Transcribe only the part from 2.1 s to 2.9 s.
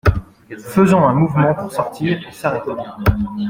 et s’arrêtant.